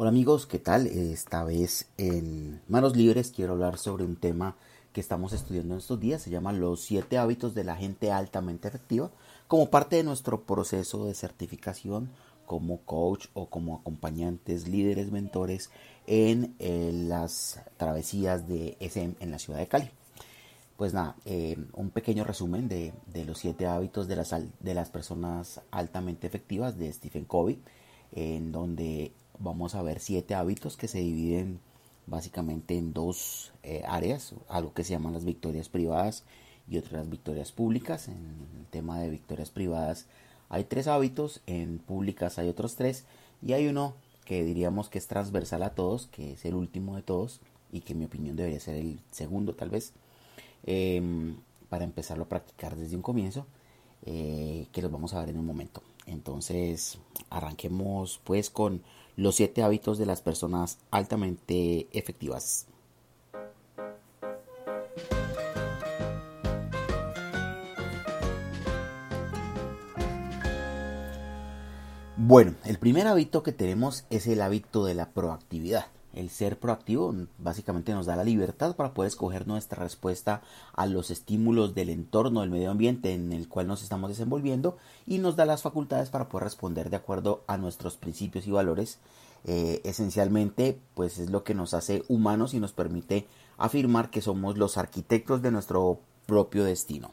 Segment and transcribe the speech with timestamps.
[0.00, 0.86] Hola amigos, ¿qué tal?
[0.86, 4.54] Esta vez en Manos Libres quiero hablar sobre un tema
[4.92, 6.22] que estamos estudiando en estos días.
[6.22, 9.10] Se llama Los siete hábitos de la gente altamente efectiva
[9.48, 12.10] como parte de nuestro proceso de certificación
[12.46, 15.70] como coach o como acompañantes, líderes, mentores
[16.06, 19.90] en eh, las travesías de SM en la ciudad de Cali.
[20.76, 22.92] Pues nada, eh, un pequeño resumen de,
[23.26, 27.60] los siete hábitos de las, de las personas altamente efectivas de Stephen Covey,
[28.12, 31.60] en donde vamos a ver siete hábitos que se dividen
[32.06, 36.24] básicamente en dos eh, áreas, algo que se llaman las victorias privadas
[36.68, 38.08] y otras victorias públicas.
[38.08, 38.14] En
[38.58, 40.06] el tema de victorias privadas
[40.48, 43.04] hay tres hábitos, en públicas hay otros tres
[43.46, 47.02] y hay uno que diríamos que es transversal a todos, que es el último de
[47.02, 47.40] todos
[47.72, 49.92] y que en mi opinión debería ser el segundo tal vez,
[50.64, 51.36] em,
[51.68, 53.46] para empezarlo a practicar desde un comienzo,
[54.04, 55.82] eh, que los vamos a ver en un momento.
[56.08, 56.98] Entonces,
[57.30, 58.82] arranquemos pues con
[59.16, 62.66] los siete hábitos de las personas altamente efectivas.
[72.16, 75.86] Bueno, el primer hábito que tenemos es el hábito de la proactividad.
[76.18, 81.12] El ser proactivo básicamente nos da la libertad para poder escoger nuestra respuesta a los
[81.12, 85.46] estímulos del entorno, del medio ambiente en el cual nos estamos desenvolviendo y nos da
[85.46, 88.98] las facultades para poder responder de acuerdo a nuestros principios y valores.
[89.44, 94.58] Eh, esencialmente, pues es lo que nos hace humanos y nos permite afirmar que somos
[94.58, 97.12] los arquitectos de nuestro propio destino.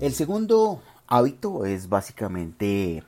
[0.00, 3.02] El segundo hábito es básicamente,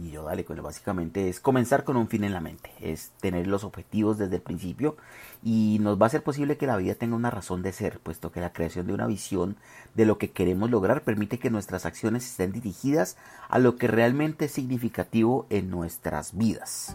[0.00, 3.46] y yo dale, pues básicamente es comenzar con un fin en la mente, es tener
[3.46, 4.96] los objetivos desde el principio
[5.42, 8.30] y nos va a ser posible que la vida tenga una razón de ser, puesto
[8.30, 9.56] que la creación de una visión
[9.94, 13.16] de lo que queremos lograr permite que nuestras acciones estén dirigidas
[13.48, 16.94] a lo que realmente es significativo en nuestras vidas.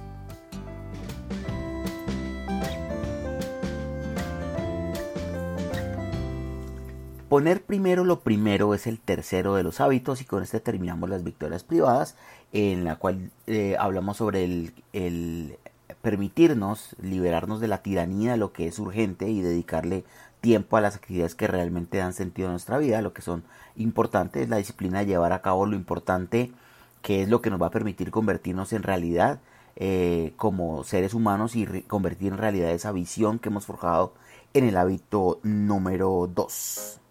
[7.35, 11.25] Poner primero lo primero es el tercero de los hábitos y con este terminamos las
[11.25, 12.15] victorias privadas
[12.53, 14.45] en la cual eh, hablamos sobre
[14.93, 15.57] el,
[16.01, 20.05] permitirnos liberarnos de la tiranía de lo que es urgente y dedicarle
[20.39, 23.43] tiempo a las actividades que realmente dan sentido a nuestra vida, lo que son
[23.75, 26.53] importantes, la disciplina de llevar a cabo lo importante
[27.01, 29.41] que es lo que nos va a permitir convertirnos en realidad
[29.75, 34.13] eh, como seres humanos y convertir en realidad esa visión que hemos forjado
[34.53, 37.01] en el hábito número 2.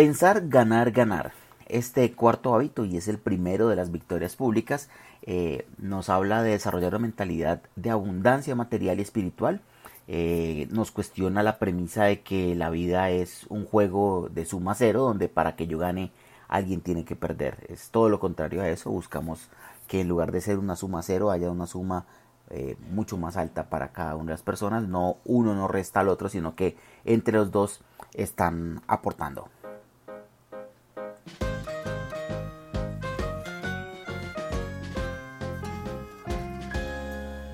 [0.00, 1.32] Pensar, ganar, ganar.
[1.66, 4.88] Este cuarto hábito, y es el primero de las victorias públicas,
[5.20, 9.60] eh, nos habla de desarrollar una mentalidad de abundancia material y espiritual.
[10.08, 15.02] Eh, nos cuestiona la premisa de que la vida es un juego de suma cero,
[15.02, 16.12] donde para que yo gane
[16.48, 17.66] alguien tiene que perder.
[17.68, 18.90] Es todo lo contrario a eso.
[18.90, 19.50] Buscamos
[19.86, 22.06] que en lugar de ser una suma cero haya una suma
[22.48, 24.88] eh, mucho más alta para cada una de las personas.
[24.88, 27.82] No uno no resta al otro, sino que entre los dos
[28.14, 29.50] están aportando.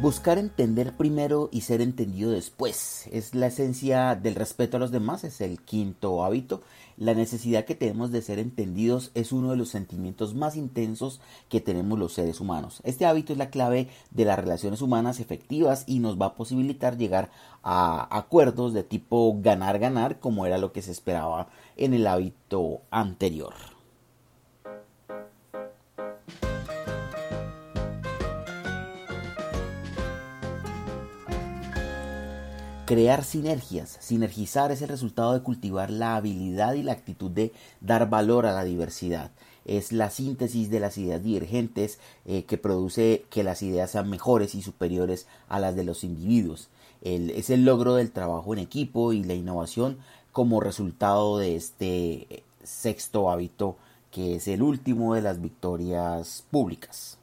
[0.06, 5.24] Buscar entender primero y ser entendido después es la esencia del respeto a los demás,
[5.24, 6.62] es el quinto hábito.
[6.96, 11.60] La necesidad que tenemos de ser entendidos es uno de los sentimientos más intensos que
[11.60, 12.82] tenemos los seres humanos.
[12.84, 16.96] Este hábito es la clave de las relaciones humanas efectivas y nos va a posibilitar
[16.96, 17.32] llegar
[17.64, 23.75] a acuerdos de tipo ganar-ganar como era lo que se esperaba en el hábito anterior.
[32.86, 33.96] Crear sinergias.
[33.98, 38.52] Sinergizar es el resultado de cultivar la habilidad y la actitud de dar valor a
[38.52, 39.32] la diversidad.
[39.64, 44.54] Es la síntesis de las ideas divergentes eh, que produce que las ideas sean mejores
[44.54, 46.68] y superiores a las de los individuos.
[47.02, 49.98] es el logro del trabajo en equipo y la innovación
[50.30, 53.76] como resultado de este eh, sexto hábito
[54.12, 57.18] que es el último de las victorias públicas.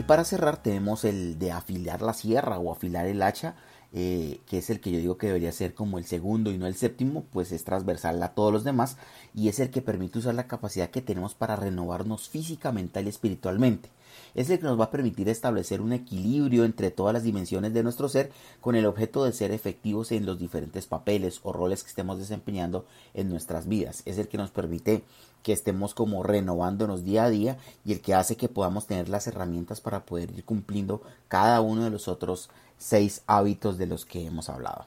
[0.00, 3.54] Y para cerrar tenemos el de afilar la sierra o afilar el hacha,
[3.92, 6.66] eh, que es el que yo digo que debería ser como el segundo y no
[6.66, 8.96] el séptimo, pues es transversal a todos los demás
[9.34, 13.08] y es el que permite usar la capacidad que tenemos para renovarnos física, mental y
[13.08, 13.88] espiritualmente.
[14.34, 17.82] Es el que nos va a permitir establecer un equilibrio entre todas las dimensiones de
[17.82, 21.90] nuestro ser con el objeto de ser efectivos en los diferentes papeles o roles que
[21.90, 22.84] estemos desempeñando
[23.14, 24.02] en nuestras vidas.
[24.04, 25.02] Es el que nos permite
[25.42, 29.26] que estemos como renovándonos día a día y el que hace que podamos tener las
[29.26, 34.26] herramientas para poder ir cumpliendo cada uno de los otros seis hábitos de los que
[34.26, 34.86] hemos hablado.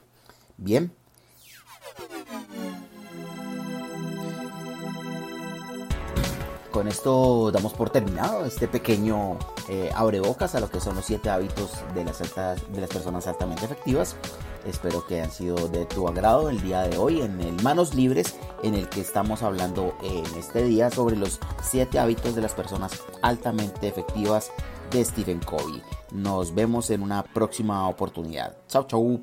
[0.58, 0.92] Bien.
[6.72, 9.38] Con esto damos por terminado este pequeño
[9.70, 13.66] eh, abrebocas a lo que son los siete hábitos de las, de las personas altamente
[13.66, 14.16] efectivas.
[14.66, 18.36] Espero que hayan sido de tu agrado el día de hoy en el Manos Libres,
[18.64, 23.04] en el que estamos hablando en este día sobre los siete hábitos de las personas
[23.22, 24.52] altamente efectivas
[24.92, 25.82] de Stephen Covey.
[26.12, 28.58] Nos vemos en una próxima oportunidad.
[28.68, 29.20] Chao, chao.